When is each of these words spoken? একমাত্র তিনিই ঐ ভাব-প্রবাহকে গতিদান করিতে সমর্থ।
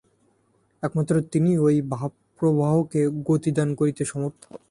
একমাত্র 0.83 1.13
তিনিই 1.31 1.57
ঐ 1.57 1.67
ভাব-প্রবাহকে 1.89 3.01
গতিদান 3.27 3.69
করিতে 3.75 4.03
সমর্থ। 4.05 4.41